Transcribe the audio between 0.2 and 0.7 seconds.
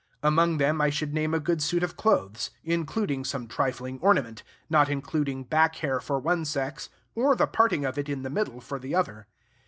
Among